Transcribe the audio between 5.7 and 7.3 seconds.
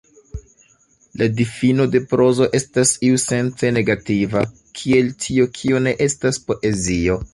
ne estas poezio.